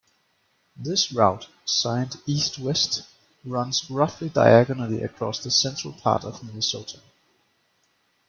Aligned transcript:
This 0.75 1.11
route, 1.11 1.47
signed 1.63 2.19
east-west, 2.25 3.03
runs 3.45 3.87
roughly 3.87 4.29
diagonally 4.29 5.03
across 5.03 5.43
the 5.43 5.51
central 5.51 5.93
part 5.93 6.23
of 6.23 6.43
Minnesota. 6.43 6.99